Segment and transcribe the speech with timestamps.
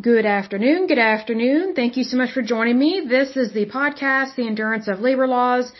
[0.00, 0.88] Good afternoon.
[0.88, 1.74] Good afternoon.
[1.74, 3.06] Thank you so much for joining me.
[3.08, 5.70] This is the podcast, The Endurance of Labor Laws.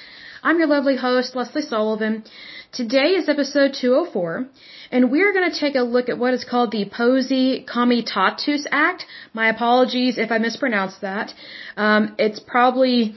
[0.40, 2.22] I'm your lovely host, Lesley Sullivan.
[2.70, 4.46] Today is episode 204,
[4.92, 9.04] and we're going to take a look at what is called the Posey Comitatus Act.
[9.32, 11.34] My apologies if I mispronounced that.
[11.76, 13.16] Um, it's probably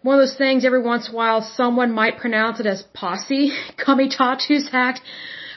[0.00, 3.52] one of those things every once in a while someone might pronounce it as Posse
[3.76, 5.02] Comitatus Act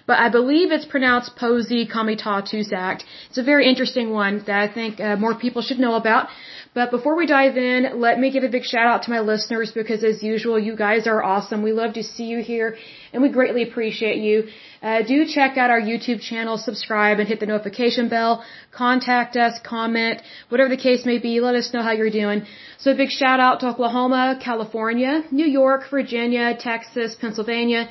[0.08, 3.04] but I believe it's pronounced Posey Comitatus Act.
[3.30, 6.28] It's a very interesting one that I think uh, more people should know about.
[6.74, 9.72] But before we dive in, let me give a big shout out to my listeners
[9.74, 11.64] because as usual, you guys are awesome.
[11.64, 12.78] We love to see you here
[13.12, 14.48] and we greatly appreciate you.
[14.82, 18.46] Uh, do check out our YouTube channel, subscribe and hit the notification bell.
[18.72, 21.42] Contact us, comment, whatever the case may be.
[21.42, 22.46] Let us know how you're doing.
[22.78, 27.90] So a big shout out to Oklahoma, California, New York, Virginia, Texas, Pennsylvania,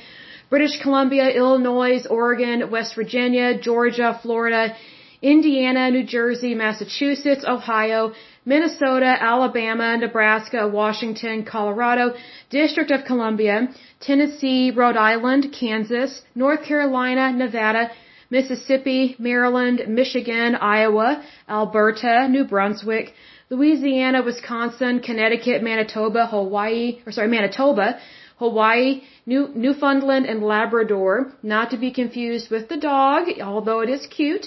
[0.51, 4.75] British Columbia, Illinois, Oregon, West Virginia, Georgia, Florida,
[5.23, 8.13] Indiana, New Jersey, Massachusetts, Ohio,
[8.45, 12.15] Minnesota, Alabama, Nebraska, Washington, Colorado,
[12.51, 13.69] District of Columbia,
[14.01, 17.93] Tennessee, Rhode Island, Kansas, North Carolina, Nevada,
[18.29, 23.13] Mississippi, Maryland, Michigan, Iowa, Alberta, New Brunswick,
[23.51, 28.01] Louisiana, Wisconsin, Connecticut, Manitoba, Hawaii, or sorry, Manitoba,
[28.41, 34.07] Hawaii, New, Newfoundland, and Labrador, not to be confused with the dog, although it is
[34.19, 34.47] cute.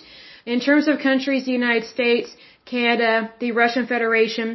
[0.53, 2.29] In terms of countries, the United States,
[2.65, 3.13] Canada,
[3.43, 4.47] the Russian Federation,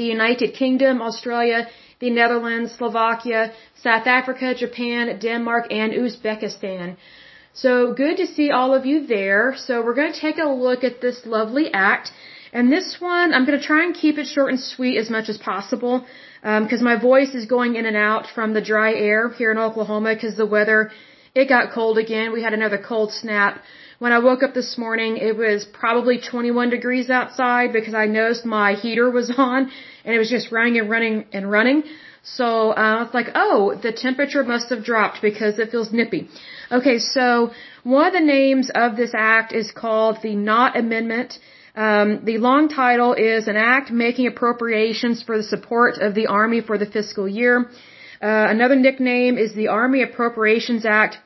[0.00, 1.60] the United Kingdom, Australia,
[2.00, 3.52] the Netherlands, Slovakia,
[3.86, 6.96] South Africa, Japan, Denmark, and Uzbekistan.
[7.64, 9.54] So good to see all of you there.
[9.66, 12.10] So we're going to take a look at this lovely act.
[12.52, 15.28] And this one, I'm going to try and keep it short and sweet as much
[15.28, 16.04] as possible
[16.42, 19.58] because um, my voice is going in and out from the dry air here in
[19.58, 20.90] Oklahoma because the weather
[21.34, 22.32] it got cold again.
[22.32, 23.62] We had another cold snap.
[23.98, 28.46] When I woke up this morning, it was probably 21 degrees outside because I noticed
[28.46, 29.70] my heater was on
[30.04, 31.82] and it was just running and running and running.
[32.22, 36.28] So uh, it's like, oh, the temperature must have dropped because it feels nippy.
[36.72, 37.52] Okay, so
[37.84, 41.38] one of the names of this act is called the Knott Amendment.
[41.76, 46.62] Um, the long title is an act making appropriations for the support of the Army
[46.62, 47.68] for the fiscal year.
[48.22, 51.16] Uh, another nickname is the Army Appropriations Act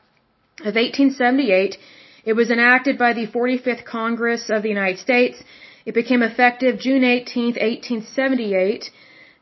[0.58, 1.78] of 1878.
[2.24, 5.42] It was enacted by the 45th Congress of the United States.
[5.86, 8.90] It became effective June 18, 1878.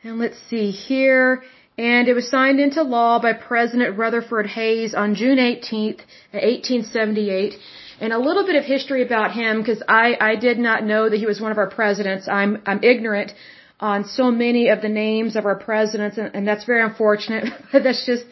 [0.04, 1.42] And let's see here.
[1.78, 5.96] And it was signed into law by President Rutherford Hayes on June 18,
[6.32, 7.54] 1878.
[8.00, 11.16] And a little bit of history about him, because I, I did not know that
[11.16, 12.28] he was one of our presidents.
[12.28, 13.32] I'm, I'm ignorant
[13.80, 17.44] on so many of the names of our presidents, and, and that's very unfortunate.
[17.72, 18.24] That's just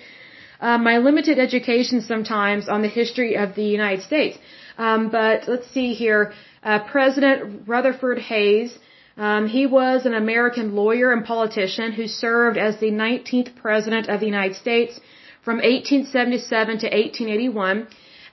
[0.60, 4.38] uh, my limited education sometimes on the history of the United States.
[4.78, 6.32] Um, but let's see here.
[6.62, 8.76] Uh, President Rutherford Hayes,
[9.16, 14.20] um, he was an American lawyer and politician who served as the 19th President of
[14.20, 15.00] the United States
[15.44, 17.86] from 1877 to 1881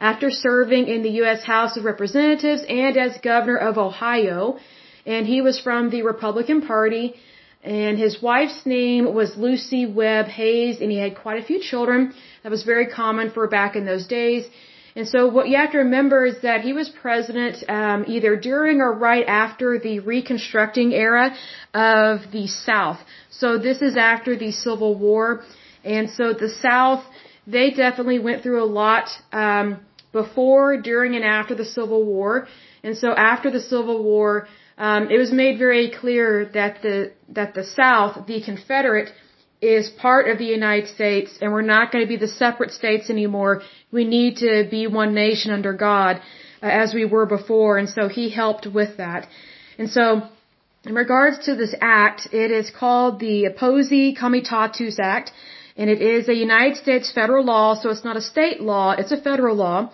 [0.10, 1.42] after serving in the U.S.
[1.56, 4.58] House of Representatives and as governor of Ohio.
[5.06, 7.06] And he was from the Republican Party.
[7.64, 12.14] And his wife's name was Lucy Webb Hayes, and he had quite a few children.
[12.44, 14.44] That was very common for back in those days.
[14.98, 18.82] And so what you have to remember is that he was president um, either during
[18.82, 21.26] or right after the Reconstructing era
[21.74, 23.00] of the South.
[23.30, 25.44] So this is after the Civil War.
[25.96, 27.04] And so the South,
[27.48, 29.08] they definitely went through a lot.
[29.32, 29.80] Um,
[30.14, 32.48] before, during, and after the Civil War.
[32.84, 34.48] And so after the Civil War,
[34.78, 39.10] um, it was made very clear that the that the South, the Confederate,
[39.62, 43.10] is part of the United States, and we're not going to be the separate states
[43.10, 43.62] anymore.
[43.92, 46.22] We need to be one nation under God,
[46.62, 47.78] uh, as we were before.
[47.78, 49.28] And so he helped with that.
[49.78, 50.24] And so,
[50.86, 55.32] in regards to this act, it is called the Posey Comitatus Act
[55.78, 59.12] and it is a United States federal law, so it's not a state law, it's
[59.12, 59.92] a federal law.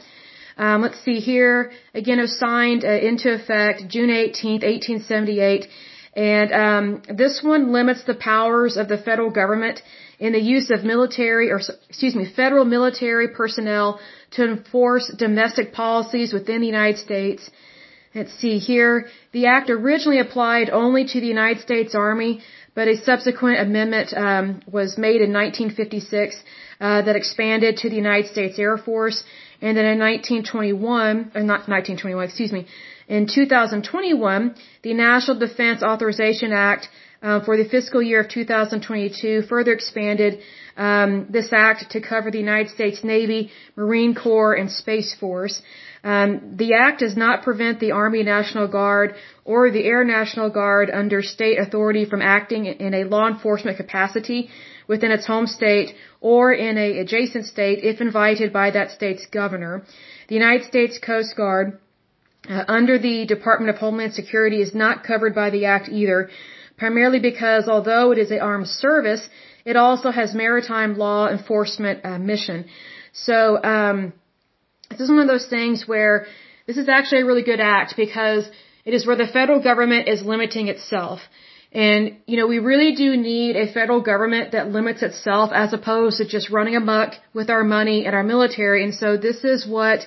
[0.57, 5.67] Um, let's see here, again, it was signed uh, into effect June 18th, 1878,
[6.15, 9.81] and um, this one limits the powers of the federal government
[10.19, 13.99] in the use of military, or excuse me, federal military personnel
[14.31, 17.49] to enforce domestic policies within the United States.
[18.13, 19.07] Let's see here.
[19.31, 22.41] The act originally applied only to the United States Army,
[22.79, 26.37] but a subsequent amendment um, was made in 1956
[26.79, 29.21] uh, that expanded to the United States Air Force,
[29.61, 32.65] and then in 1921, or not 1921, excuse me,
[33.09, 36.87] in 2021, the National Defense Authorization Act
[37.21, 40.39] uh, for the fiscal year of 2022 further expanded
[40.77, 45.61] um, this act to cover the United States Navy, Marine Corps, and Space Force.
[46.03, 50.89] Um, the act does not prevent the Army National Guard or the Air National Guard
[50.89, 54.49] under state authority from acting in a law enforcement capacity
[54.87, 59.83] within its home state or in a adjacent state if invited by that state's governor.
[60.29, 61.79] The United States Coast Guard
[62.49, 66.29] uh, under the Department of Homeland Security is not covered by the act either,
[66.77, 69.27] primarily because although it is an armed service,
[69.65, 72.65] it also has maritime law enforcement uh, mission.
[73.11, 74.13] So um,
[74.89, 76.25] this is one of those things where
[76.67, 78.49] this is actually a really good act because
[78.85, 81.19] it is where the federal government is limiting itself.
[81.71, 86.17] And, you know, we really do need a federal government that limits itself as opposed
[86.17, 88.83] to just running amok with our money and our military.
[88.83, 89.99] And so this is what,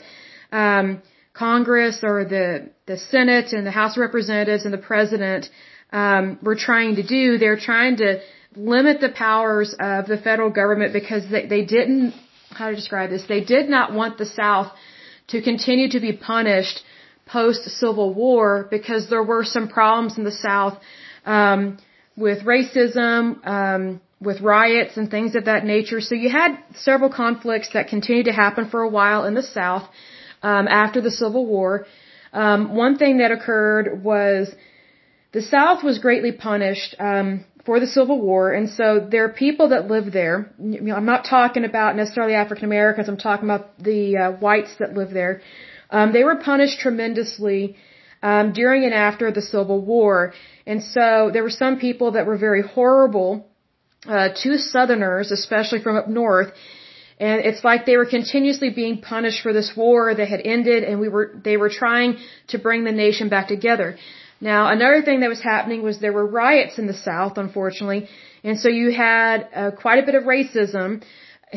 [0.51, 1.03] um,
[1.33, 5.49] Congress or the, the Senate and the House of Representatives and the President,
[5.93, 7.39] um, were trying to do.
[7.39, 8.21] They're trying to
[8.57, 12.15] limit the powers of the federal government because they, they didn't,
[12.55, 14.73] how to describe this, they did not want the South
[15.29, 16.83] to continue to be punished
[17.27, 20.79] post Civil War because there were some problems in the South
[21.25, 21.79] um,
[22.17, 26.01] with racism, um, with riots and things of that nature.
[26.01, 29.89] So you had several conflicts that continued to happen for a while in the South
[30.43, 31.87] um, after the Civil War.
[32.33, 34.53] Um, one thing that occurred was
[35.33, 39.69] the South was greatly punished um, for the Civil War, and so there are people
[39.69, 40.53] that live there.
[40.59, 43.09] You know, I'm not talking about necessarily African Americans.
[43.09, 45.43] I'm talking about the uh, whites that live there.
[45.91, 47.77] Um, they were punished tremendously
[48.23, 50.33] um, during and after the Civil War.
[50.67, 53.47] And so there were some people that were very horrible
[54.07, 56.53] uh, to Southerners, especially from up north.
[57.21, 60.99] And it's like they were continuously being punished for this war that had ended, and
[60.99, 62.17] we were they were trying
[62.49, 63.97] to bring the nation back together.
[64.51, 68.09] Now, another thing that was happening was there were riots in the South, unfortunately,
[68.43, 71.03] and so you had uh, quite a bit of racism.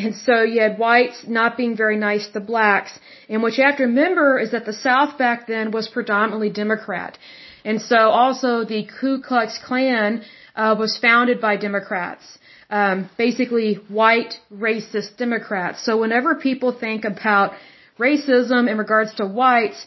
[0.03, 2.91] And so you had whites not being very nice to blacks.
[3.29, 7.17] And what you have to remember is that the South back then was predominantly Democrat.
[7.63, 10.21] And so also the Ku Klux Klan
[10.53, 12.25] uh, was founded by Democrats.
[12.69, 15.85] Um, basically white racist Democrats.
[15.85, 17.53] So whenever people think about
[17.97, 19.79] racism in regards to whites,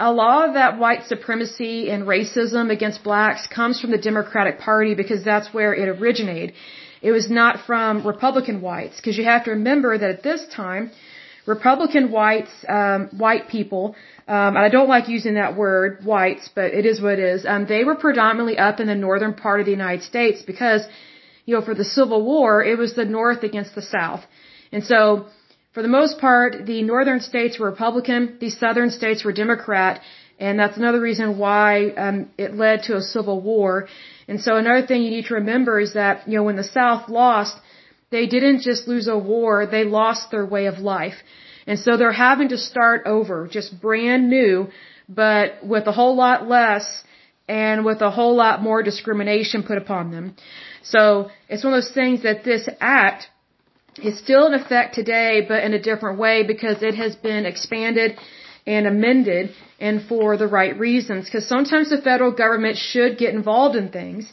[0.00, 4.94] a lot of that white supremacy and racism against blacks comes from the Democratic Party
[4.94, 6.54] because that's where it originated.
[7.02, 10.90] It was not from Republican whites, because you have to remember that at this time,
[11.46, 13.94] Republican whites, um, white people,
[14.28, 17.46] um, and I don't like using that word, whites, but it is what it is.
[17.46, 20.82] Um, they were predominantly up in the northern part of the United States because,
[21.46, 24.22] you know, for the Civil War, it was the North against the South,
[24.72, 25.26] and so
[25.72, 30.00] for the most part, the northern states were Republican, the southern states were Democrat,
[30.38, 33.86] and that's another reason why um, it led to a civil war.
[34.26, 37.08] And so another thing you need to remember is that, you know, when the South
[37.08, 37.56] lost,
[38.10, 41.18] they didn't just lose a war, they lost their way of life.
[41.66, 44.68] And so they're having to start over, just brand new,
[45.08, 47.04] but with a whole lot less
[47.48, 50.34] and with a whole lot more discrimination put upon them.
[50.82, 53.28] So it's one of those things that this act
[53.98, 58.18] is still in effect today, but in a different way because it has been expanded
[58.66, 61.24] and amended and for the right reasons.
[61.24, 64.32] Because sometimes the federal government should get involved in things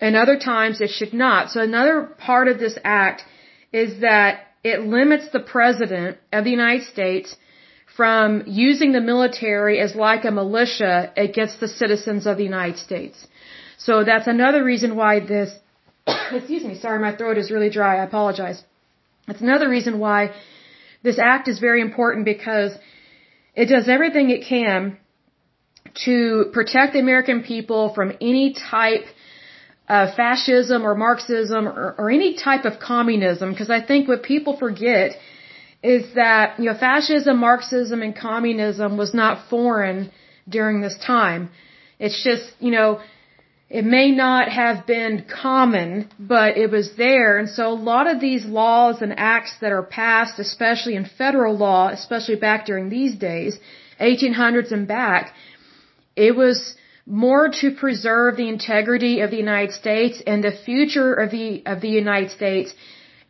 [0.00, 1.50] and other times it should not.
[1.50, 3.24] So another part of this act
[3.72, 7.36] is that it limits the president of the United States
[7.96, 13.26] from using the military as like a militia against the citizens of the United States.
[13.78, 15.50] So that's another reason why this,
[16.32, 17.98] excuse me, sorry, my throat is really dry.
[17.98, 18.62] I apologize.
[19.30, 20.32] That's another reason why
[21.04, 22.72] this act is very important because
[23.54, 24.98] it does everything it can
[26.06, 29.04] to protect the American people from any type
[29.88, 33.52] of fascism or Marxism or, or any type of communism.
[33.52, 35.12] Because I think what people forget
[35.80, 40.10] is that, you know, fascism, Marxism, and communism was not foreign
[40.48, 41.50] during this time.
[42.00, 43.00] It's just, you know,
[43.70, 47.38] it may not have been common, but it was there.
[47.38, 51.56] And so a lot of these laws and acts that are passed, especially in federal
[51.56, 53.58] law, especially back during these days,
[54.00, 55.32] 1800s and back,
[56.16, 56.74] it was
[57.06, 61.80] more to preserve the integrity of the United States and the future of the, of
[61.80, 62.74] the United States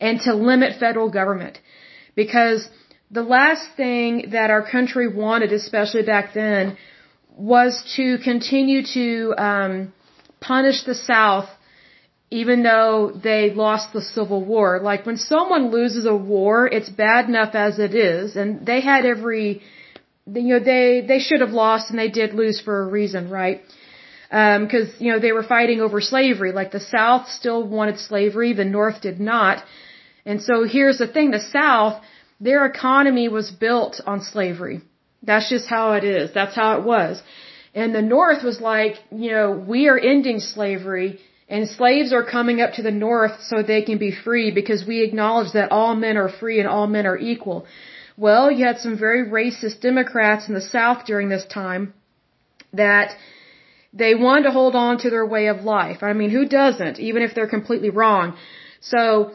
[0.00, 1.60] and to limit federal government.
[2.14, 2.66] Because
[3.10, 6.78] the last thing that our country wanted, especially back then,
[7.36, 9.92] was to continue to, um,
[10.40, 11.48] punish the South
[12.30, 14.78] even though they lost the Civil War.
[14.80, 19.04] Like when someone loses a war, it's bad enough as it is, and they had
[19.04, 19.62] every,
[20.26, 23.62] you know, they they should have lost and they did lose for a reason, right?
[24.30, 26.52] because um, you know they were fighting over slavery.
[26.52, 29.64] Like the South still wanted slavery, the North did not.
[30.24, 32.00] And so here's the thing: the South,
[32.38, 34.82] their economy was built on slavery.
[35.24, 36.32] That's just how it is.
[36.32, 37.20] That's how it was.
[37.74, 42.60] And the North was like, you know, we are ending slavery and slaves are coming
[42.60, 46.16] up to the North so they can be free because we acknowledge that all men
[46.16, 47.66] are free and all men are equal.
[48.16, 51.94] Well, you had some very racist Democrats in the South during this time
[52.72, 53.16] that
[53.92, 56.02] they wanted to hold on to their way of life.
[56.02, 58.36] I mean, who doesn't, even if they're completely wrong?
[58.80, 59.32] So,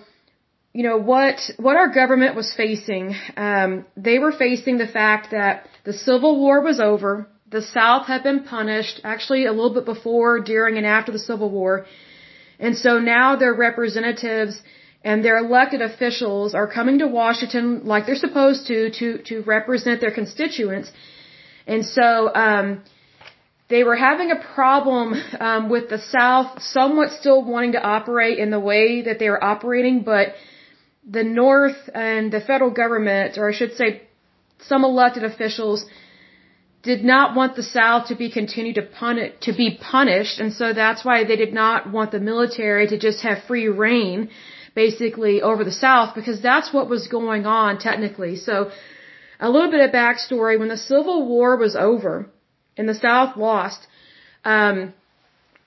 [0.73, 5.67] you know, what, what our government was facing, um, they were facing the fact that
[5.83, 10.39] the Civil War was over, the South had been punished, actually a little bit before,
[10.39, 11.85] during, and after the Civil War.
[12.59, 14.61] And so now their representatives
[15.03, 20.01] and their elected officials are coming to Washington like they're supposed to, to, to represent
[20.01, 20.91] their constituents.
[21.67, 22.83] And so, um,
[23.67, 28.51] they were having a problem um, with the South somewhat still wanting to operate in
[28.51, 30.35] the way that they were operating, but
[31.09, 34.03] the North and the federal government, or I should say,
[34.59, 35.85] some elected officials,
[36.85, 40.65] did not want the South to be continued to punish, to be punished, and so
[40.81, 44.29] that's why they did not want the military to just have free reign,
[44.75, 48.35] basically over the South, because that's what was going on technically.
[48.35, 48.71] So,
[49.39, 52.13] a little bit of backstory: when the Civil War was over
[52.77, 53.81] and the South lost,
[54.43, 54.93] um,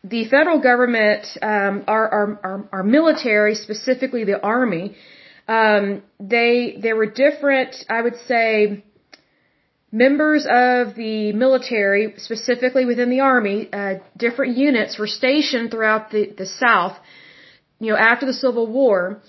[0.05, 4.95] the federal government, um, our, our, our, our military, specifically the army,
[5.49, 8.85] um, they there were different, I would say,
[9.91, 16.27] members of the military, specifically within the army, uh, different units were stationed throughout the
[16.37, 16.97] the South.
[17.81, 19.21] You know, after the Civil War,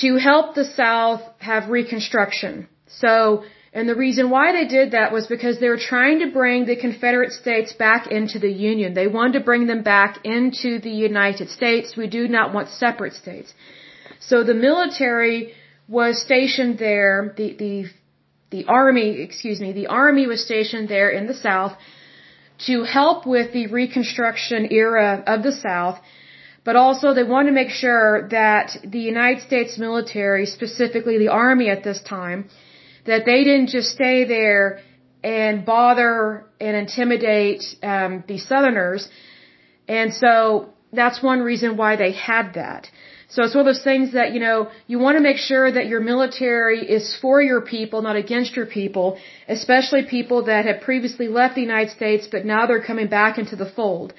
[0.00, 2.68] to help the South have reconstruction.
[2.86, 6.64] So and the reason why they did that was because they were trying to bring
[6.64, 8.94] the Confederate States back into the Union.
[8.94, 11.96] They wanted to bring them back into the United States.
[11.96, 13.52] We do not want separate states.
[14.20, 15.52] So the military
[15.86, 17.84] was stationed there, the, the,
[18.50, 21.76] the army, excuse me, the army was stationed there in the South
[22.66, 25.98] to help with the Reconstruction era of the South,
[26.64, 31.68] but also they wanted to make sure that the United States military, specifically the Army
[31.70, 32.48] at this time,
[33.06, 34.80] that they didn't just stay there
[35.22, 39.08] and bother and intimidate um, the Southerners.
[39.86, 42.90] And so that's one reason why they had that.
[43.30, 45.86] So it's one of those things that, you know, you want to make sure that
[45.86, 49.18] your military is for your people, not against your people,
[49.48, 53.54] especially people that have previously left the United States, but now they're coming back into
[53.54, 54.14] the fold.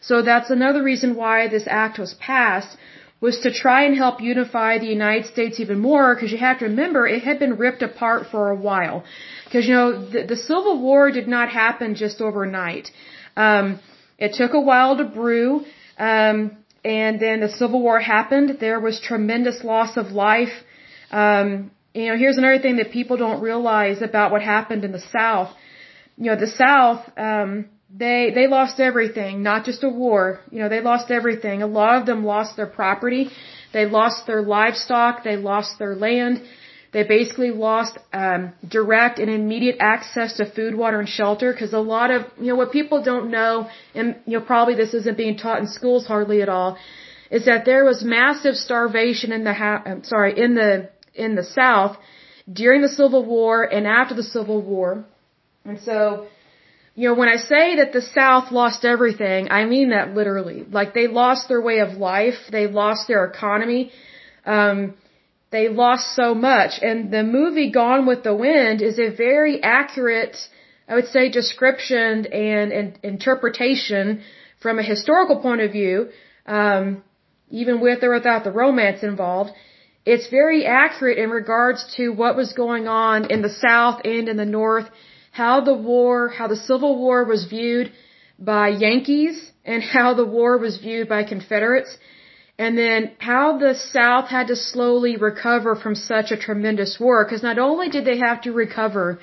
[0.00, 2.74] So that's another reason why this act was passed
[3.20, 6.66] was to try and help unify the United States even more because you have to
[6.66, 9.04] remember it had been ripped apart for a while.
[9.44, 12.90] Because, you know, the, the Civil War did not happen just overnight.
[13.36, 13.80] Um,
[14.18, 15.64] it took a while to brew.
[15.98, 18.58] Um, and then the Civil War happened.
[18.60, 20.52] There was tremendous loss of life.
[21.10, 25.04] Um, you know, here's another thing that people don't realize about what happened in the
[25.18, 25.50] South.
[26.16, 30.40] You know, the South, um, they they lost everything, not just a war.
[30.50, 31.62] You know, they lost everything.
[31.62, 33.30] A lot of them lost their property,
[33.72, 36.42] they lost their livestock, they lost their land.
[36.94, 41.84] They basically lost um, direct and immediate access to food, water, and shelter because a
[41.96, 45.36] lot of you know what people don't know, and you know probably this isn't being
[45.36, 46.78] taught in schools hardly at all,
[47.32, 51.42] is that there was massive starvation in the ha- I'm sorry in the in the
[51.60, 51.96] South
[52.60, 55.04] during the Civil War and after the Civil War,
[55.64, 56.26] and so
[56.96, 60.64] you know, when I say that the South lost everything, I mean that literally.
[60.70, 63.90] Like they lost their way of life, they lost their economy,
[64.46, 64.94] um,
[65.54, 66.72] they lost so much.
[66.82, 70.36] And the movie Gone with the Wind is a very accurate,
[70.88, 74.22] I would say, description and, and interpretation
[74.62, 75.96] from a historical point of view,
[76.46, 77.02] um,
[77.50, 79.52] even with or without the romance involved.
[80.04, 84.36] It's very accurate in regards to what was going on in the South and in
[84.36, 84.88] the North
[85.42, 87.92] how the war, how the Civil War was viewed
[88.38, 91.92] by Yankees and how the war was viewed by Confederates,
[92.58, 97.42] and then how the South had to slowly recover from such a tremendous war, because
[97.42, 99.18] not only did they have to recover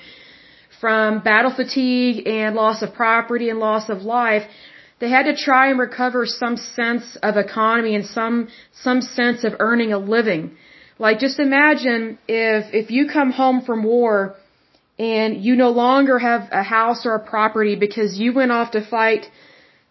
[0.80, 4.42] from battle fatigue and loss of property and loss of life,
[5.00, 9.52] they had to try and recover some sense of economy and some some sense of
[9.58, 10.42] earning a living.
[10.98, 14.36] Like just imagine if if you come home from war
[14.98, 18.82] and you no longer have a house or a property because you went off to
[18.94, 19.26] fight,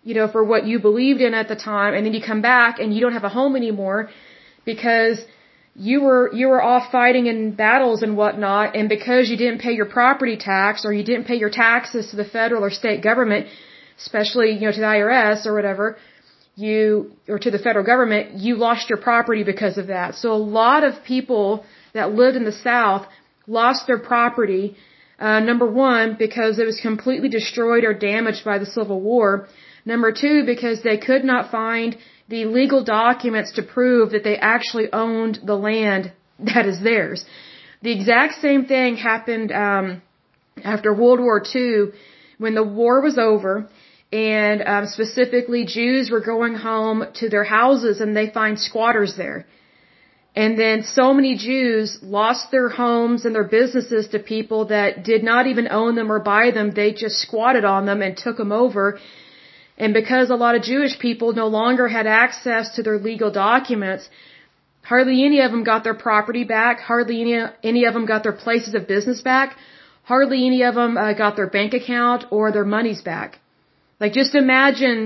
[0.03, 2.79] you know, for what you believed in at the time, and then you come back
[2.79, 4.09] and you don't have a home anymore
[4.65, 5.19] because
[5.75, 9.71] you were you were off fighting in battles and whatnot, and because you didn't pay
[9.71, 13.47] your property tax or you didn't pay your taxes to the federal or state government,
[13.97, 15.97] especially, you know, to the IRS or whatever,
[16.55, 20.15] you, or to the federal government, you lost your property because of that.
[20.15, 23.07] So a lot of people that lived in the South
[23.47, 24.75] lost their property,
[25.19, 29.47] uh, number one, because it was completely destroyed or damaged by the Civil War.
[29.85, 31.97] Number two, because they could not find
[32.29, 37.25] the legal documents to prove that they actually owned the land that is theirs.
[37.81, 40.01] The exact same thing happened um,
[40.63, 41.91] after World War II
[42.37, 43.69] when the war was over
[44.11, 49.45] and um, specifically Jews were going home to their houses and they find squatters there.
[50.35, 55.23] And then so many Jews lost their homes and their businesses to people that did
[55.23, 56.71] not even own them or buy them.
[56.71, 58.99] They just squatted on them and took them over.
[59.83, 64.03] And because a lot of Jewish people no longer had access to their legal documents,
[64.91, 66.75] hardly any of them got their property back.
[66.91, 67.35] Hardly any,
[67.71, 69.57] any of them got their places of business back.
[70.03, 73.39] Hardly any of them uh, got their bank account or their monies back.
[73.99, 74.99] Like just imagine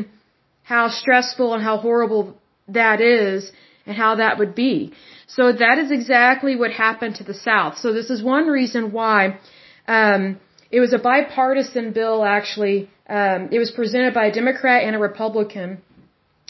[0.64, 2.24] how stressful and how horrible
[2.68, 3.52] that is
[3.86, 4.92] and how that would be.
[5.28, 7.78] So that is exactly what happened to the South.
[7.78, 9.40] So this is one reason why
[9.88, 10.40] um,
[10.76, 12.18] it was a bipartisan bill.
[12.38, 12.78] Actually,
[13.08, 15.70] um, it was presented by a Democrat and a Republican.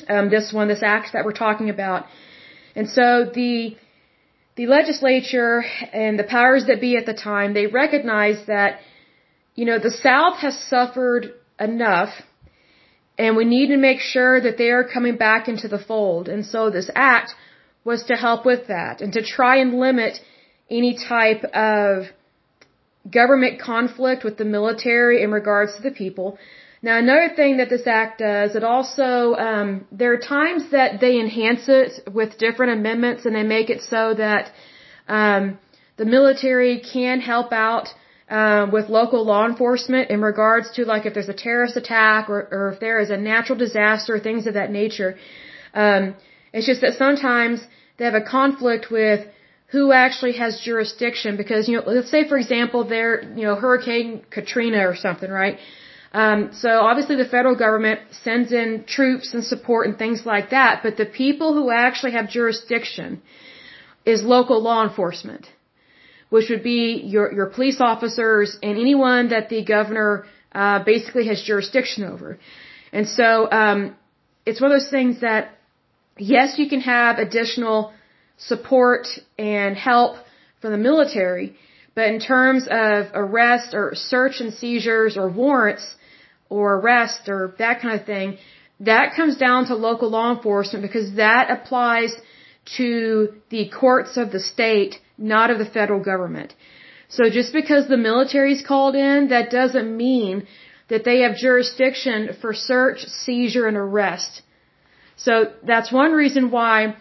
[0.09, 2.05] Um, this one, this act that we're talking about,
[2.75, 3.05] and so
[3.39, 3.77] the
[4.55, 5.63] the legislature
[5.93, 8.79] and the powers that be at the time they recognized that
[9.53, 11.23] you know the South has suffered
[11.59, 12.13] enough
[13.17, 16.27] and we need to make sure that they are coming back into the fold.
[16.27, 17.29] And so this act
[17.83, 20.19] was to help with that and to try and limit
[20.69, 22.07] any type of
[23.09, 26.37] government conflict with the military in regards to the people.
[26.81, 31.19] Now, another thing that this act does, it also, um, there are times that they
[31.19, 34.51] enhance it with different amendments and they make it so that
[35.07, 35.57] um,
[35.97, 37.87] the military can help out
[38.29, 42.47] uh, with local law enforcement in regards to like if there's a terrorist attack or,
[42.51, 45.15] or if there is a natural disaster, things of that nature.
[45.73, 46.15] Um,
[46.53, 47.61] it's just that sometimes
[47.97, 49.27] they have a conflict with
[49.75, 54.11] who actually has jurisdiction because you know let's say for example there you know Hurricane
[54.37, 55.57] Katrina or something right.
[56.23, 60.73] Um, so obviously the federal government sends in troops and support and things like that,
[60.85, 63.09] but the people who actually have jurisdiction
[64.13, 65.45] is local law enforcement
[66.35, 71.41] which would be your, your police officers and anyone that the governor uh, basically has
[71.41, 72.39] jurisdiction over.
[72.91, 73.95] And so um,
[74.45, 75.57] it's one of those things that,
[76.17, 77.93] yes, you can have additional
[78.37, 80.17] support and help
[80.61, 81.55] from the military,
[81.93, 85.95] but in terms of arrest or search and seizures or warrants
[86.49, 88.37] or arrest or that kind of thing,
[88.81, 92.13] that comes down to local law enforcement because that applies
[92.77, 96.53] to the courts of the state not of the federal government.
[97.07, 100.47] So just because the military is called in, that doesn't mean
[100.89, 104.41] that they have jurisdiction for search, seizure, and arrest.
[105.15, 106.95] So that's one reason why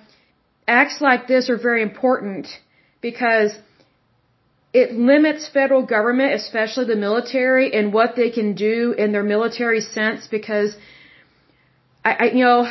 [0.66, 2.46] acts like this are very important
[3.00, 3.52] because
[4.72, 9.80] it limits federal government, especially the military, and what they can do in their military
[9.80, 10.76] sense because
[12.04, 12.68] I, I you know,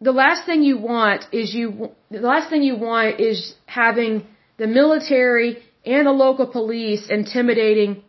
[0.00, 4.26] the last thing you want is you, the last thing you want is having
[4.56, 8.02] the military and the local police intimidating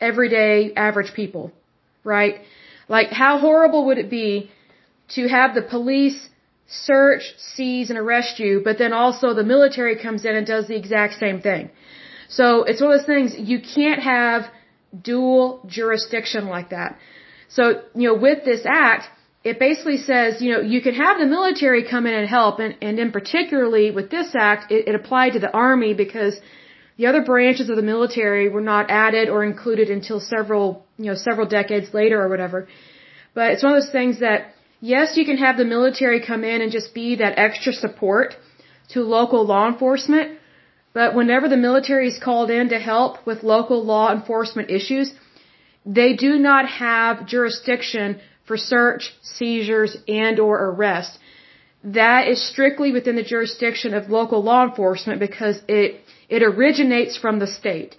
[0.00, 1.52] everyday average people,
[2.04, 2.36] right?
[2.88, 4.50] Like how horrible would it be
[5.16, 6.28] to have the police
[6.68, 10.76] search, seize, and arrest you, but then also the military comes in and does the
[10.76, 11.70] exact same thing.
[12.28, 14.42] So it's one of those things, you can't have
[15.10, 16.98] dual jurisdiction like that.
[17.48, 19.08] So, you know, with this act,
[19.44, 22.76] it basically says, you know, you can have the military come in and help, and,
[22.82, 26.38] and in particularly with this act, it, it applied to the army because
[26.98, 31.14] the other branches of the military were not added or included until several, you know,
[31.14, 32.68] several decades later or whatever.
[33.34, 36.62] But it's one of those things that, yes, you can have the military come in
[36.62, 38.36] and just be that extra support
[38.90, 40.38] to local law enforcement,
[40.92, 45.12] but whenever the military is called in to help with local law enforcement issues,
[45.84, 51.18] they do not have jurisdiction for search, seizures, and or arrest.
[51.84, 57.38] That is strictly within the jurisdiction of local law enforcement because it, it originates from
[57.38, 57.96] the state.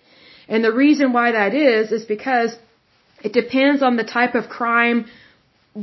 [0.48, 2.56] And the reason why that is, is because
[3.24, 5.06] it depends on the type of crime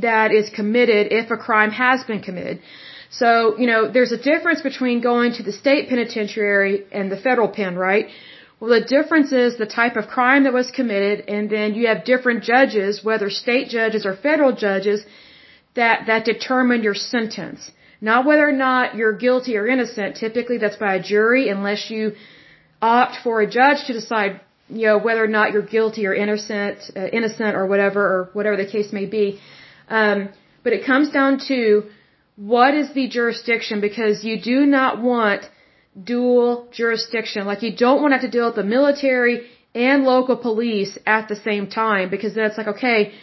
[0.01, 2.59] that is committed if a crime has been committed.
[3.09, 7.47] So, you know, there's a difference between going to the state penitentiary and the federal
[7.47, 8.07] pen, right?
[8.59, 12.03] Well, the difference is the type of crime that was committed, and then you have
[12.05, 15.05] different judges, whether state judges or federal judges,
[15.75, 17.71] that, that determine your sentence.
[18.01, 20.17] Not whether or not you're guilty or innocent.
[20.17, 22.13] Typically, that's by a jury, unless you
[22.81, 26.79] opt for a judge to decide, you know, whether or not you're guilty or innocent,
[26.95, 29.39] uh, innocent or whatever, or whatever the case may be.
[29.89, 30.29] Um,
[30.63, 31.83] but it comes down to
[32.35, 35.43] what is the jurisdiction because you do not want
[36.03, 37.45] dual jurisdiction.
[37.45, 41.27] Like you don't want to have to deal with the military and local police at
[41.27, 43.13] the same time because then it's like, okay,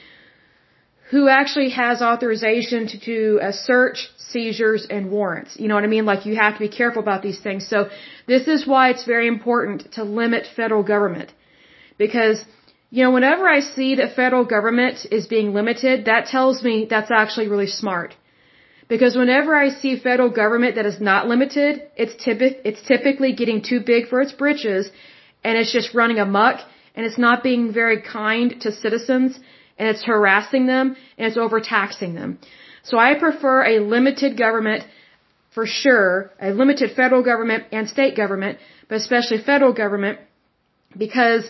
[1.10, 5.58] who actually has authorization to do a search, seizures, and warrants?
[5.60, 6.06] You know what I mean?
[6.06, 7.68] Like you have to be careful about these things.
[7.68, 7.88] So
[8.26, 11.32] this is why it's very important to limit federal government.
[11.98, 12.44] Because,
[12.94, 17.10] you know, whenever I see that federal government is being limited, that tells me that's
[17.20, 18.10] actually really smart.
[18.92, 23.62] Because whenever I see federal government that is not limited, it's, typi- it's typically getting
[23.70, 24.84] too big for its britches
[25.42, 26.60] and it's just running amuck
[26.94, 29.40] and it's not being very kind to citizens
[29.76, 32.38] and it's harassing them and it's overtaxing them.
[32.84, 34.84] So I prefer a limited government
[35.52, 40.20] for sure, a limited federal government and state government, but especially federal government
[40.96, 41.44] because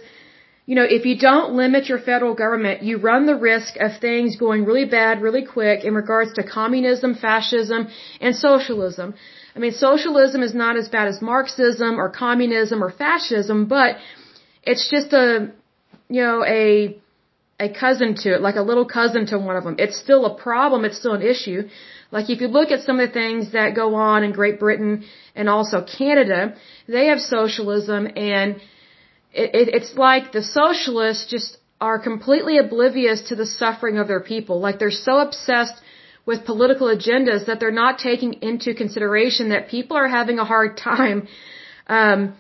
[0.67, 4.37] you know, if you don't limit your federal government, you run the risk of things
[4.37, 7.89] going really bad really quick in regards to communism, fascism,
[8.21, 9.15] and socialism.
[9.55, 13.97] I mean, socialism is not as bad as Marxism or communism or fascism, but
[14.63, 15.53] it's just a,
[16.09, 16.97] you know, a,
[17.61, 19.77] a cousin to it, like a little cousin to one of them.
[19.79, 20.85] It's still a problem.
[20.87, 21.69] It's still an issue.
[22.11, 25.05] Like if you look at some of the things that go on in Great Britain
[25.35, 26.55] and also Canada,
[26.89, 28.61] they have socialism and
[29.35, 34.21] it, it, it's like the socialists just are completely oblivious to the suffering of their
[34.21, 34.61] people.
[34.61, 35.75] Like they're so obsessed
[36.25, 40.77] with political agendas that they're not taking into consideration that people are having a hard
[40.77, 41.29] time
[41.89, 42.35] um,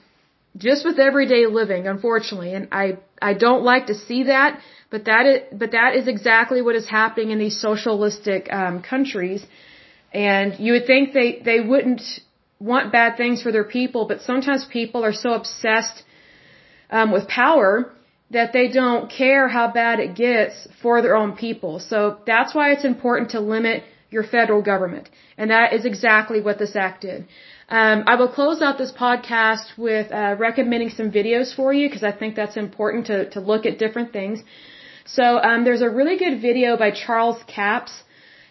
[0.56, 2.54] just with everyday living, unfortunately.
[2.54, 6.62] And I I don't like to see that, but that is but that is exactly
[6.62, 9.44] what is happening in these socialistic um, countries.
[10.12, 12.02] And you would think they they wouldn't
[12.60, 16.04] want bad things for their people, but sometimes people are so obsessed
[16.96, 17.70] um, with power
[18.30, 21.74] that they don't care how bad it gets for their own people.
[21.90, 21.98] So
[22.30, 25.06] that's why it's important to limit your federal government.
[25.38, 27.20] And that is exactly what this act did.
[27.68, 32.04] Um, I will close out this podcast with uh, recommending some videos for you because
[32.10, 34.42] I think that's important to, to look at different things.
[35.04, 37.92] So um, there's a really good video by Charles Capps.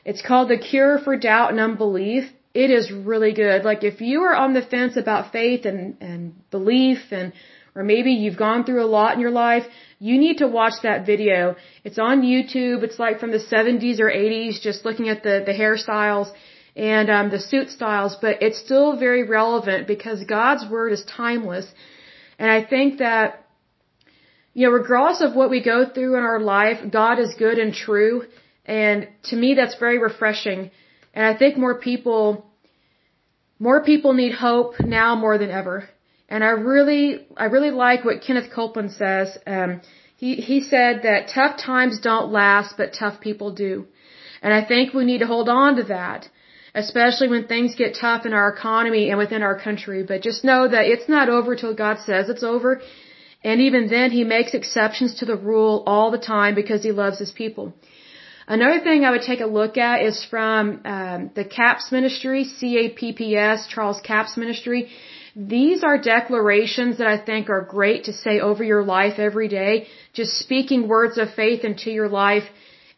[0.05, 2.23] It's called The Cure for Doubt and Unbelief.
[2.53, 3.63] It is really good.
[3.63, 6.19] Like if you are on the fence about faith and, and
[6.51, 7.33] belief and
[7.75, 9.65] or maybe you've gone through a lot in your life,
[9.99, 11.55] you need to watch that video.
[11.83, 12.83] It's on YouTube.
[12.83, 16.31] It's like from the 70s or 80s, just looking at the, the hairstyles
[16.75, 21.67] and um, the suit styles, but it's still very relevant because God's word is timeless.
[22.39, 23.45] And I think that,
[24.53, 27.73] you know, regardless of what we go through in our life, God is good and
[27.73, 28.23] true.
[28.65, 30.71] And to me, that's very refreshing.
[31.13, 32.45] And I think more people,
[33.59, 35.89] more people need hope now more than ever.
[36.29, 39.37] And I really, I really like what Kenneth Copeland says.
[39.45, 39.81] Um,
[40.17, 43.85] he, he said that tough times don't last, but tough people do.
[44.41, 46.29] And I think we need to hold on to that,
[46.73, 50.03] especially when things get tough in our economy and within our country.
[50.03, 52.81] But just know that it's not over till God says it's over.
[53.43, 57.19] And even then, He makes exceptions to the rule all the time because He loves
[57.19, 57.73] His people.
[58.47, 63.67] Another thing I would take a look at is from um, the Capps ministry, C-A-P-P-S,
[63.67, 64.89] Charles Capps ministry.
[65.35, 69.87] These are declarations that I think are great to say over your life every day,
[70.13, 72.43] just speaking words of faith into your life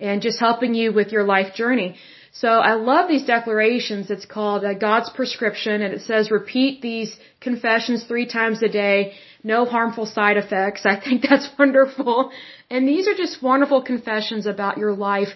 [0.01, 1.95] and just helping you with your life journey.
[2.33, 4.11] So I love these declarations.
[4.11, 9.13] It's called uh, God's prescription and it says repeat these confessions three times a day.
[9.41, 10.85] No harmful side effects.
[10.93, 12.31] I think that's wonderful.
[12.69, 15.29] And these are just wonderful confessions about your life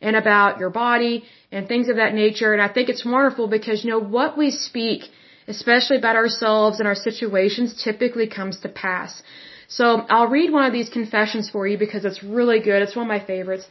[0.00, 2.52] and about your body and things of that nature.
[2.52, 5.02] And I think it's wonderful because, you know, what we speak
[5.48, 9.22] especially about ourselves and our situations, typically comes to pass.
[9.68, 12.82] So I'll read one of these confessions for you because it's really good.
[12.82, 13.66] It's one of my favorites.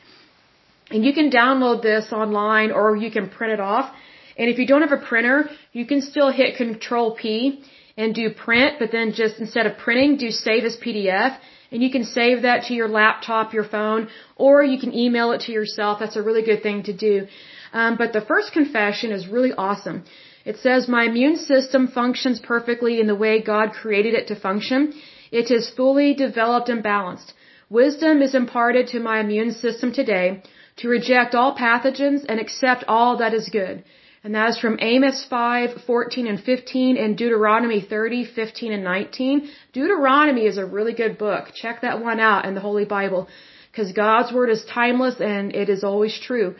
[0.89, 3.93] And you can download this online or you can print it off.
[4.37, 7.63] And if you don't have a printer, you can still hit Control P
[7.97, 11.37] and do print, but then just instead of printing, do save as PDF.
[11.71, 15.41] And you can save that to your laptop, your phone, or you can email it
[15.41, 15.99] to yourself.
[15.99, 17.27] That's a really good thing to do.
[17.73, 20.03] Um, but the first confession is really awesome.
[20.45, 24.93] It says, My immune system functions perfectly in the way God created it to function.
[25.31, 27.33] It is fully developed and balanced.
[27.69, 30.43] Wisdom is imparted to my immune system today
[30.77, 33.83] to reject all pathogens and accept all that is good.
[34.23, 39.49] And that is from Amos 5, 14 and 15 and Deuteronomy 30, 15 and 19.
[39.73, 41.53] Deuteronomy is a really good book.
[41.55, 43.27] Check that one out in the Holy Bible
[43.71, 46.55] because God's Word is timeless and it is always true.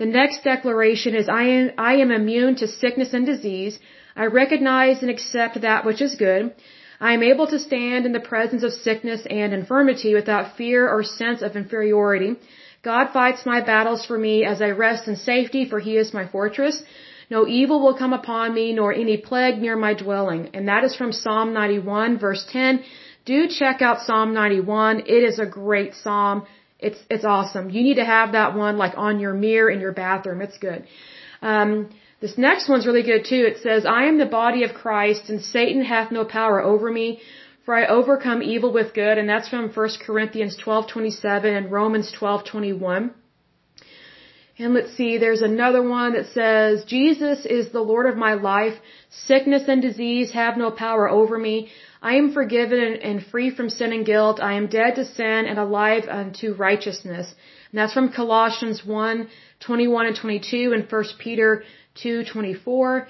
[0.00, 3.78] The next declaration is I am, I am immune to sickness and disease.
[4.16, 6.54] I recognize and accept that which is good.
[7.08, 11.02] I am able to stand in the presence of sickness and infirmity without fear or
[11.02, 12.30] sense of inferiority.
[12.82, 16.26] God fights my battles for me as I rest in safety, for he is my
[16.26, 16.82] fortress.
[17.30, 20.42] No evil will come upon me, nor any plague near my dwelling.
[20.54, 22.82] And that is from Psalm 91, verse 10.
[23.26, 25.00] Do check out Psalm 91.
[25.00, 26.46] It is a great psalm.
[26.80, 27.70] It's, it's awesome.
[27.70, 30.40] You need to have that one like on your mirror in your bathroom.
[30.40, 30.84] It's good.
[31.42, 31.90] Um,
[32.20, 33.44] this next one's really good too.
[33.52, 37.20] It says, I am the body of Christ and Satan hath no power over me
[37.64, 39.16] for I overcome evil with good.
[39.18, 43.10] And that's from 1 Corinthians 12:27 and Romans 12:21.
[44.58, 48.74] And let's see, there's another one that says, Jesus is the Lord of my life.
[49.08, 51.70] Sickness and disease have no power over me.
[52.02, 54.40] I am forgiven and free from sin and guilt.
[54.40, 57.26] I am dead to sin and alive unto righteousness.
[57.70, 59.28] And that's from Colossians 1,
[59.60, 61.62] 21 and 22 and 1 Peter
[62.02, 63.06] 2, 24.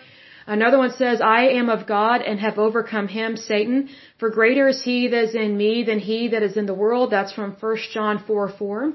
[0.47, 3.91] Another one says, I am of God and have overcome him, Satan.
[4.19, 7.13] For greater is he that is in me than he that is in the world.
[7.13, 8.93] That's from 1 John 4, 4.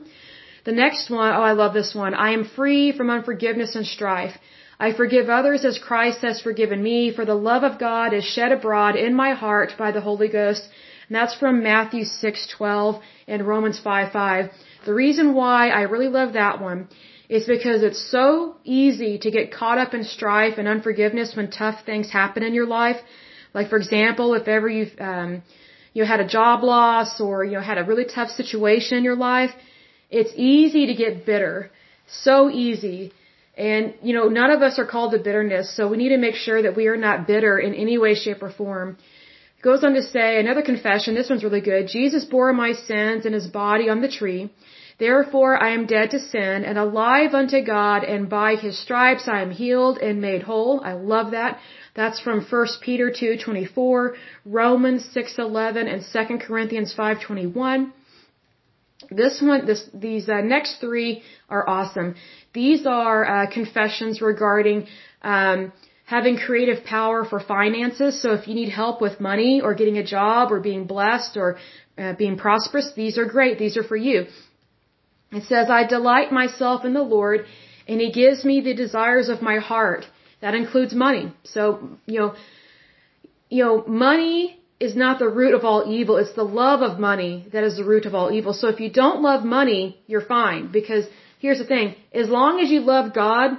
[0.66, 2.14] The next one, oh, I love this one.
[2.14, 4.36] I am free from unforgiveness and strife.
[4.80, 8.52] I forgive others as Christ has forgiven me, for the love of God is shed
[8.52, 10.64] abroad in my heart by the Holy Ghost.
[11.08, 14.50] And that's from Matthew 6:12 and Romans 5:5.
[14.86, 16.88] The reason why I really love that one
[17.30, 21.84] is because it's so easy to get caught up in strife and unforgiveness when tough
[21.86, 23.00] things happen in your life.
[23.54, 25.42] Like for example, if ever you've um,
[25.94, 29.04] you know, had a job loss or you know had a really tough situation in
[29.04, 29.54] your life,
[30.10, 31.72] it's easy to get bitter.
[32.08, 33.12] So easy.
[33.58, 36.36] And, you know, none of us are called to bitterness, so we need to make
[36.36, 38.98] sure that we are not bitter in any way, shape, or form.
[39.58, 41.88] It goes on to say, another confession, this one's really good.
[41.88, 44.50] Jesus bore my sins in his body on the tree.
[44.98, 49.42] Therefore I am dead to sin and alive unto God, and by his stripes I
[49.42, 50.82] am healed and made whole.
[50.84, 51.60] I love that.
[51.96, 54.16] That's from 1 Peter 2:24,
[54.46, 57.92] Romans 6:11, and 2 Corinthians 5:21.
[59.12, 62.16] This one, this, these uh, next three are awesome.
[62.62, 64.88] These are uh, confessions regarding
[65.22, 65.60] um,
[66.06, 68.22] having creative power for finances.
[68.22, 71.58] So if you need help with money or getting a job or being blessed or
[71.98, 73.58] uh, being prosperous, these are great.
[73.60, 74.20] These are for you.
[75.32, 77.40] It says, I delight myself in the Lord,
[77.88, 80.06] and He gives me the desires of my heart.
[80.42, 81.34] That includes money.
[81.44, 81.64] So,
[82.06, 82.36] you know,
[83.50, 86.18] you know, money is not the root of all evil.
[86.18, 88.54] It's the love of money that is the root of all evil.
[88.54, 90.72] So if you don't love money, you're fine.
[90.72, 91.06] Because
[91.40, 91.96] here's the thing.
[92.14, 93.52] As long as you love God,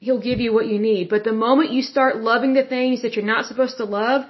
[0.00, 1.08] He'll give you what you need.
[1.08, 4.26] But the moment you start loving the things that you're not supposed to love,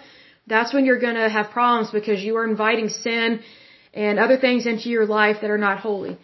[0.46, 3.40] that's when you're gonna have problems because you are inviting sin
[3.92, 6.16] and other things into your life that are not holy.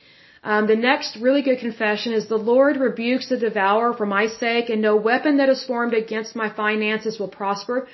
[0.42, 4.70] Um, the next really good confession is the Lord rebukes the devourer for my sake,
[4.70, 7.88] and no weapon that is formed against my finances will prosper.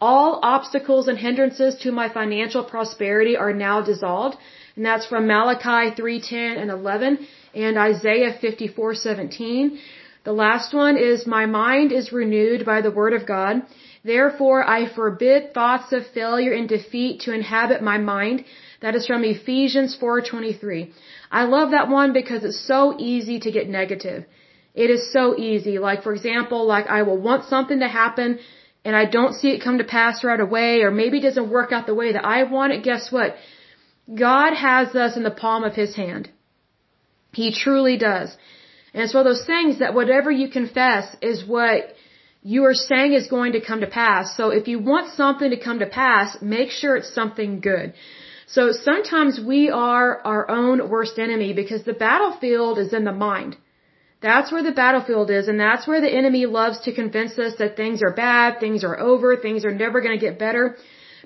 [0.00, 4.36] All obstacles and hindrances to my financial prosperity are now dissolved.
[4.76, 9.78] And that's from Malachi 3:10 and 11 and Isaiah 54:17.
[10.24, 13.62] The last one is my mind is renewed by the word of God.
[14.04, 18.44] Therefore I forbid thoughts of failure and defeat to inhabit my mind.
[18.80, 20.92] That is from Ephesians 4:23.
[21.30, 24.24] I love that one because it's so easy to get negative.
[24.74, 25.78] It is so easy.
[25.78, 28.38] Like for example, like I will want something to happen
[28.84, 31.72] and I don't see it come to pass right away, or maybe it doesn't work
[31.72, 33.36] out the way that I want it, guess what?
[34.14, 36.28] God has us in the palm of His hand.
[37.34, 38.36] He truly does.
[38.92, 41.94] And it's one of those things that whatever you confess is what
[42.42, 44.36] you are saying is going to come to pass.
[44.36, 47.94] So if you want something to come to pass, make sure it's something good.
[48.46, 53.56] So sometimes we are our own worst enemy because the battlefield is in the mind.
[54.20, 57.76] That's where the battlefield is, and that's where the enemy loves to convince us that
[57.76, 60.76] things are bad, things are over, things are never going to get better.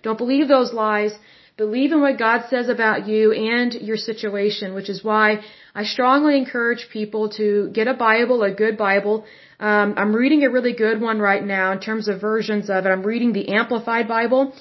[0.03, 1.13] Don't believe those lies.
[1.59, 5.41] Believe in what God says about you and your situation, which is why
[5.75, 9.25] I strongly encourage people to get a Bible, a good Bible.
[9.59, 12.91] Um, I'm reading a really good one right now in terms of versions of it.
[12.91, 14.53] I'm reading the Amplified Bible.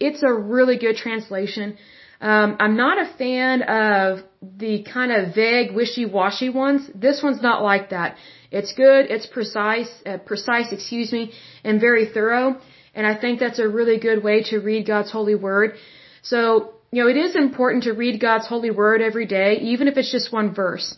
[0.00, 1.78] It's a really good translation.
[2.20, 6.90] Um, I'm not a fan of the kind of vague, wishy-washy ones.
[7.06, 8.16] This one's not like that.
[8.50, 11.30] It's good, it's precise, uh, precise, excuse me,
[11.62, 12.48] and very thorough.
[12.92, 15.74] And I think that's a really good way to read God's holy word.
[16.22, 19.96] So, you know, it is important to read God's holy word every day, even if
[19.96, 20.96] it's just one verse.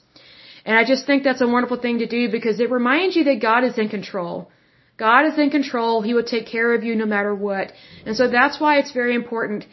[0.65, 3.41] And I just think that's a wonderful thing to do because it reminds you that
[3.41, 4.51] God is in control.
[4.97, 6.03] God is in control.
[6.03, 7.73] He will take care of you no matter what.
[8.07, 9.67] And so that's why it's very important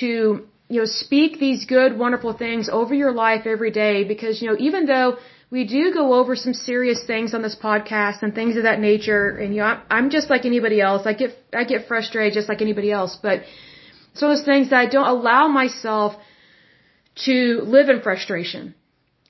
[0.00, 4.48] to you know, speak these good, wonderful things over your life every day because, you
[4.48, 5.16] know, even though
[5.50, 9.28] we do go over some serious things on this podcast and things of that nature,
[9.36, 11.06] and you know, I'm, I'm just like anybody else.
[11.06, 13.42] I get, I get frustrated just like anybody else, but
[14.16, 16.14] it's one of those things that I don't allow myself
[17.26, 17.36] to
[17.76, 18.74] live in frustration.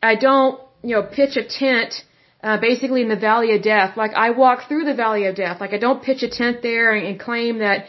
[0.01, 1.93] I don't, you know, pitch a tent
[2.41, 3.97] uh, basically in the valley of death.
[3.97, 5.61] Like I walk through the valley of death.
[5.61, 7.87] Like I don't pitch a tent there and, and claim that,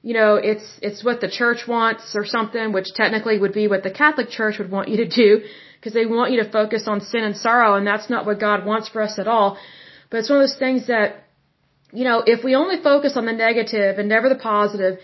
[0.00, 3.82] you know, it's it's what the church wants or something, which technically would be what
[3.82, 5.42] the Catholic Church would want you to do,
[5.76, 8.64] because they want you to focus on sin and sorrow, and that's not what God
[8.64, 9.58] wants for us at all.
[10.08, 11.24] But it's one of those things that,
[11.92, 14.98] you know, if we only focus on the negative and never the positive,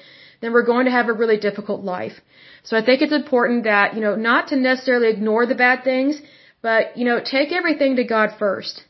[0.44, 2.16] then we're going to have a really difficult life.
[2.62, 6.20] So I think it's important that, you know, not to necessarily ignore the bad things,
[6.62, 8.83] but, you know, take everything to God first.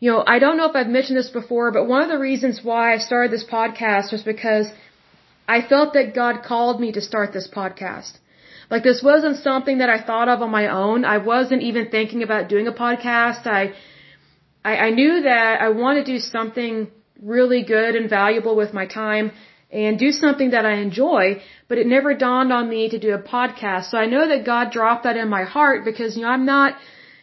[0.00, 2.60] You know, I don't know if I've mentioned this before, but one of the reasons
[2.62, 4.68] why I started this podcast was because
[5.56, 8.12] I felt that God called me to start this podcast.
[8.70, 11.04] Like this wasn't something that I thought of on my own.
[11.04, 13.46] I wasn't even thinking about doing a podcast.
[13.46, 13.74] I,
[14.64, 16.88] I, I knew that I want to do something
[17.20, 19.32] really good and valuable with my time
[19.72, 23.22] and do something that I enjoy, but it never dawned on me to do a
[23.22, 23.90] podcast.
[23.90, 26.76] So I know that God dropped that in my heart because, you know, I'm not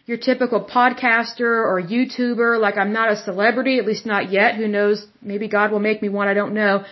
[0.06, 2.58] your typical podcaster or YouTuber.
[2.58, 4.54] Like I'm not a celebrity, at least not yet.
[4.54, 5.06] Who knows?
[5.20, 6.28] Maybe God will make me one.
[6.28, 6.84] I don't know.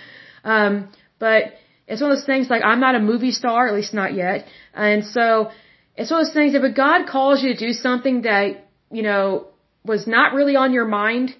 [0.44, 1.54] Um, but
[1.88, 4.46] it's one of those things like I'm not a movie star, at least not yet.
[4.74, 5.50] And so
[5.96, 9.02] it's one of those things that, but God calls you to do something that, you
[9.02, 9.46] know,
[9.82, 11.34] was not really on your mind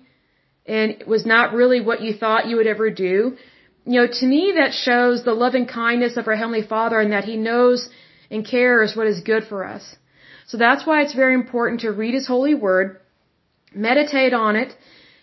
[0.64, 3.37] and was not really what you thought you would ever do
[3.87, 7.25] you know, to me that shows the loving kindness of our Heavenly Father and that
[7.25, 7.88] He knows
[8.31, 9.85] and cares what is good for us.
[10.46, 12.99] So that's why it's very important to read His holy word,
[13.72, 14.75] meditate on it,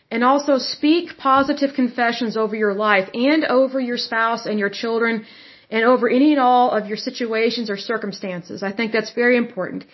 [0.10, 5.26] and also speak positive confessions over your life and over your spouse and your children
[5.70, 8.64] and over any and all of your situations or circumstances.
[8.64, 9.86] I think that's very important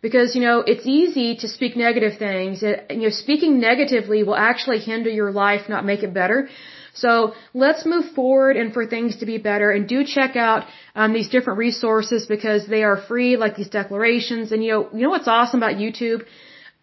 [0.00, 2.62] because you know it's easy to speak negative things.
[2.62, 6.48] You know, speaking negatively will actually hinder your life, not make it better.
[6.96, 11.12] So let's move forward and for things to be better and do check out um,
[11.12, 14.50] these different resources because they are free, like these declarations.
[14.52, 16.24] And you know, you know what's awesome about YouTube?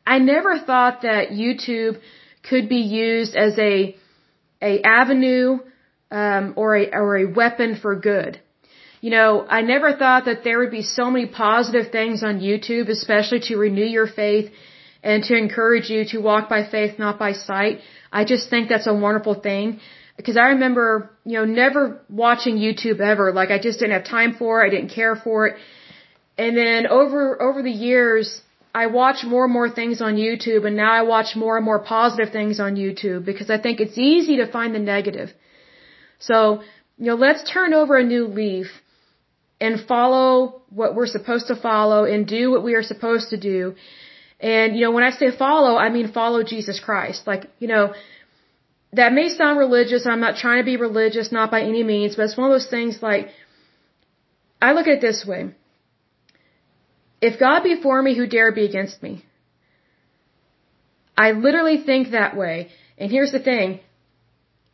[0.05, 1.99] I never thought that YouTube
[2.49, 3.95] could be used as a
[4.61, 5.59] a avenue
[6.11, 8.39] um, or a or a weapon for good.
[9.01, 12.87] You know, I never thought that there would be so many positive things on YouTube,
[12.89, 14.51] especially to renew your faith
[15.01, 17.81] and to encourage you to walk by faith, not by sight.
[18.19, 19.81] I just think that's a wonderful thing
[20.17, 23.31] because I remember, you know, never watching YouTube ever.
[23.31, 24.67] Like I just didn't have time for it.
[24.67, 25.55] I didn't care for it.
[26.37, 28.41] And then over, over the years,
[28.75, 31.79] I watch more and more things on YouTube and now I watch more and more
[31.79, 35.29] positive things on YouTube because I think it's easy to find the negative.
[36.19, 36.63] So,
[36.97, 38.67] you know, let's turn over a new leaf
[39.59, 43.75] and follow what we're supposed to follow and do what we are supposed to do.
[44.39, 47.27] And, you know, when I say follow, I mean follow Jesus Christ.
[47.27, 47.93] Like, you know,
[48.93, 50.05] that may sound religious.
[50.05, 52.69] I'm not trying to be religious, not by any means, but it's one of those
[52.69, 53.29] things like,
[54.61, 55.41] I look at it this way.
[57.21, 59.13] If God be for me, who dare be against me?
[61.17, 62.69] I literally think that way.
[62.97, 63.79] And here's the thing.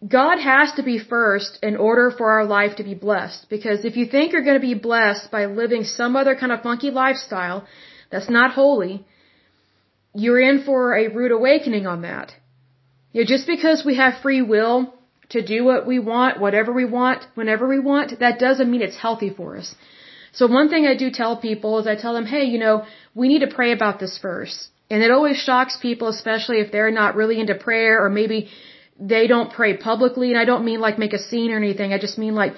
[0.08, 3.48] God has to be first in order for our life to be blessed.
[3.50, 6.62] Because if you think you're going to be blessed by living some other kind of
[6.62, 7.66] funky lifestyle
[8.12, 9.06] that's not holy,
[10.14, 12.34] you're in for a rude awakening on that.
[13.12, 14.93] You know, just because we have free will
[15.30, 18.98] to do what we want, whatever we want, whenever we want, that doesn't mean it's
[18.98, 19.76] healthy for us.
[20.32, 23.28] So one thing I do tell people is I tell them, hey, you know, we
[23.28, 24.69] need to pray about this first.
[24.91, 28.50] And it always shocks people, especially if they're not really into prayer or maybe
[29.00, 30.30] they don't pray publicly.
[30.32, 31.93] And I don't mean like make a scene or anything.
[31.93, 32.54] I just mean like,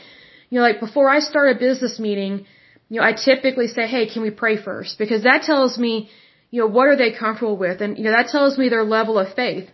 [0.50, 2.46] you know, like before I start a business meeting,
[2.90, 4.98] you know, I typically say, hey, can we pray first?
[4.98, 6.10] Because that tells me,
[6.50, 7.82] you know, what are they comfortable with?
[7.82, 9.70] And, you know, that tells me their level of faith.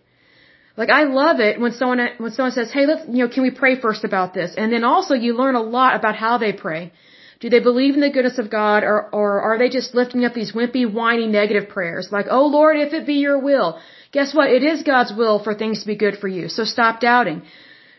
[0.78, 3.52] Like I love it when someone when someone says, "Hey, let's you know, can we
[3.62, 6.92] pray first about this?" And then also you learn a lot about how they pray.
[7.40, 10.36] Do they believe in the goodness of God, or or are they just lifting up
[10.36, 13.80] these wimpy, whiny, negative prayers like, "Oh Lord, if it be Your will"?
[14.12, 14.52] Guess what?
[14.58, 16.48] It is God's will for things to be good for you.
[16.48, 17.42] So stop doubting.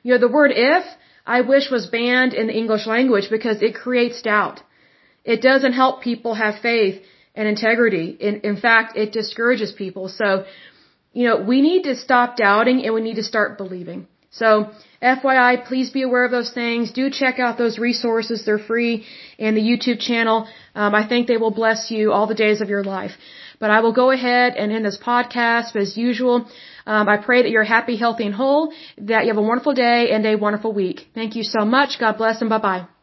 [0.05, 0.85] You know, the word "if"
[1.27, 4.63] I wish was banned in the English language because it creates doubt.
[5.25, 7.03] It doesn't help people have faith
[7.35, 8.07] and integrity.
[8.29, 10.09] In, in fact, it discourages people.
[10.09, 10.45] So
[11.19, 14.01] you know, we need to stop doubting and we need to start believing.
[14.31, 14.49] So,
[15.03, 16.93] FYI, please be aware of those things.
[16.99, 18.45] Do check out those resources.
[18.45, 19.05] They're free
[19.37, 20.39] and the YouTube channel.
[20.77, 23.15] Um, I think they will bless you all the days of your life.
[23.59, 26.37] But I will go ahead and end this podcast as usual.
[26.87, 30.13] Um, I pray that you're happy, healthy, and whole, that you have a wonderful day
[30.13, 31.09] and a wonderful week.
[31.17, 31.99] Thank you so much.
[31.99, 32.98] God bless and bye bye.